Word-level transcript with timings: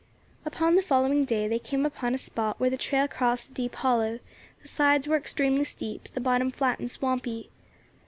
Upon 0.47 0.73
the 0.73 0.81
following 0.81 1.25
day 1.25 1.47
they 1.47 1.59
came 1.59 1.85
upon 1.85 2.15
a 2.15 2.17
spot 2.17 2.59
where 2.59 2.71
the 2.71 2.75
trail 2.75 3.07
crossed 3.07 3.51
a 3.51 3.53
deep 3.53 3.75
hollow; 3.75 4.17
the 4.63 4.67
sides 4.67 5.07
were 5.07 5.15
extremely 5.15 5.63
steep, 5.63 6.09
the 6.15 6.19
bottom 6.19 6.49
flat 6.49 6.79
and 6.79 6.89
swampy. 6.89 7.51